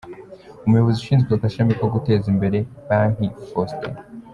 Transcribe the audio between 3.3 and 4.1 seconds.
Faustin R.